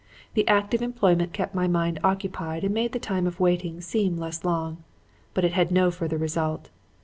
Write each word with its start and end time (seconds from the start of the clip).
The 0.33 0.47
active 0.47 0.81
employment 0.81 1.31
kept 1.31 1.53
my 1.53 1.67
mind 1.67 1.99
occupied 2.03 2.63
and 2.63 2.73
made 2.73 2.91
the 2.91 2.97
time 2.97 3.27
of 3.27 3.39
waiting 3.39 3.81
seem 3.81 4.17
less 4.17 4.43
long; 4.43 4.83
but 5.35 5.45
it 5.45 5.53
had 5.53 5.69
no 5.69 5.91
further 5.91 6.17
result. 6.17 6.71